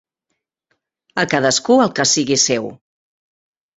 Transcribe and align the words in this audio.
A 1.23 1.27
cadascú 1.33 1.77
el 1.85 1.93
que 2.01 2.09
sigui 2.13 2.39
seu. 2.47 2.67